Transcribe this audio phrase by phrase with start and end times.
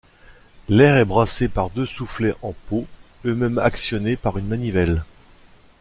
[0.67, 2.87] L'air est brassé par deux soufflets en peau
[3.23, 5.03] eux-mêmes actionnés par une manivelle.